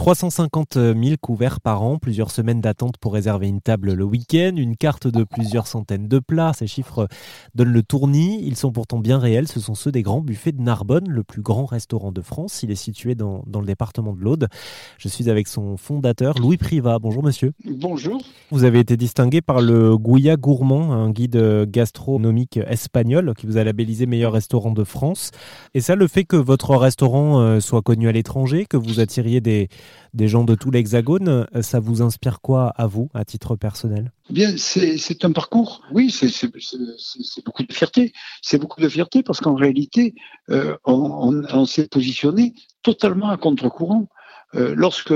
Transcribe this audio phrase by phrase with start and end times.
[0.00, 4.74] 350 000 couverts par an, plusieurs semaines d'attente pour réserver une table le week-end, une
[4.74, 6.54] carte de plusieurs centaines de plats.
[6.54, 7.06] Ces chiffres
[7.54, 8.40] donnent le tournis.
[8.42, 9.46] Ils sont pourtant bien réels.
[9.46, 12.62] Ce sont ceux des grands buffets de Narbonne, le plus grand restaurant de France.
[12.62, 14.48] Il est situé dans, dans le département de l'Aude.
[14.96, 16.98] Je suis avec son fondateur, Louis Privat.
[16.98, 17.52] Bonjour monsieur.
[17.66, 18.22] Bonjour.
[18.50, 23.64] Vous avez été distingué par le Gouya Gourmand, un guide gastronomique espagnol qui vous a
[23.64, 25.30] labellisé meilleur restaurant de France.
[25.74, 29.42] Et ça, le fait que votre restaurant euh, soit connu à l'étranger, que vous attiriez
[29.42, 29.68] des,
[30.14, 34.12] des gens de tout l'Hexagone, euh, ça vous inspire quoi à vous, à titre personnel?
[34.30, 35.82] Bien, c'est un parcours.
[35.92, 38.12] Oui, c'est beaucoup de fierté.
[38.42, 40.14] C'est beaucoup de fierté parce qu'en réalité,
[40.50, 44.08] euh, on s'est positionné totalement à contre-courant.
[44.56, 45.12] Euh, lorsque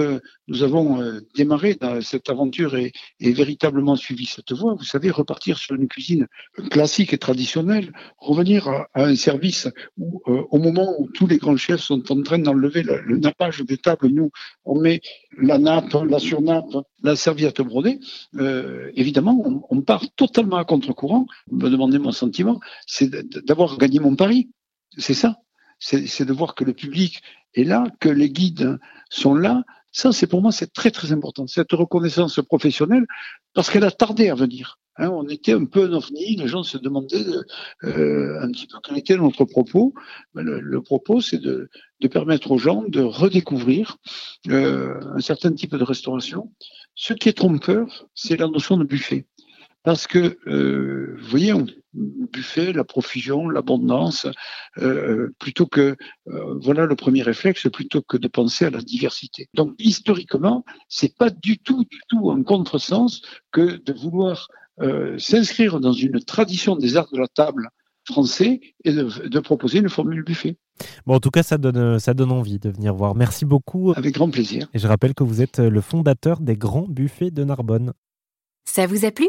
[0.46, 5.10] nous avons euh, démarré dans cette aventure et, et, véritablement suivi cette voie, vous savez,
[5.10, 6.28] repartir sur une cuisine
[6.70, 11.56] classique et traditionnelle, revenir à, un service où, euh, au moment où tous les grands
[11.56, 14.30] chefs sont en train d'enlever le, nappage des tables, nous,
[14.64, 15.00] on met
[15.36, 17.98] la nappe, la surnappe, la serviette brodée,
[18.94, 21.26] évidemment, on, on, part totalement à contre-courant.
[21.50, 23.10] Me demandez mon sentiment, c'est
[23.44, 24.50] d'avoir gagné mon pari.
[24.96, 25.38] C'est ça
[25.84, 27.20] c'est de voir que le public
[27.54, 28.78] est là, que les guides
[29.10, 29.62] sont là.
[29.92, 31.46] Ça, c'est pour moi, c'est très très important.
[31.46, 33.06] Cette reconnaissance professionnelle,
[33.54, 34.78] parce qu'elle a tardé à venir.
[34.96, 37.24] Hein, on était un peu un ovni, les gens se demandaient
[37.82, 39.92] euh, un petit peu quel était notre propos.
[40.34, 41.68] Ben, le, propos, c'est de,
[42.00, 43.96] de, permettre aux gens de redécouvrir
[44.48, 46.52] euh, un certain type de restauration.
[46.94, 49.26] Ce qui est trompeur, c'est la notion de buffet.
[49.84, 54.26] Parce que, euh, vous voyez, on, buffet, la profusion, l'abondance,
[54.78, 55.96] euh, plutôt que,
[56.28, 59.48] euh, voilà le premier réflexe, plutôt que de penser à la diversité.
[59.54, 64.48] Donc, historiquement, c'est pas du tout, du tout un contresens que de vouloir
[64.80, 67.68] euh, s'inscrire dans une tradition des arts de la table
[68.06, 70.56] français et de, de, proposer une formule buffet.
[71.06, 73.14] Bon, en tout cas, ça donne, ça donne envie de venir voir.
[73.14, 73.92] Merci beaucoup.
[73.96, 74.68] Avec grand plaisir.
[74.74, 77.92] Et je rappelle que vous êtes le fondateur des Grands Buffets de Narbonne.
[78.64, 79.28] Ça vous a plu?